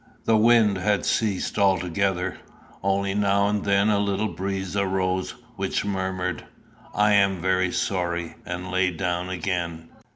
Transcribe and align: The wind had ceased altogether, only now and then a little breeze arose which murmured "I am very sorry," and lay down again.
The 0.25 0.35
wind 0.35 0.79
had 0.79 1.05
ceased 1.05 1.59
altogether, 1.59 2.39
only 2.81 3.13
now 3.13 3.47
and 3.49 3.63
then 3.63 3.89
a 3.91 3.99
little 3.99 4.29
breeze 4.29 4.75
arose 4.75 5.35
which 5.57 5.85
murmured 5.85 6.43
"I 6.95 7.11
am 7.13 7.39
very 7.39 7.71
sorry," 7.71 8.33
and 8.43 8.71
lay 8.71 8.89
down 8.89 9.29
again. 9.29 9.89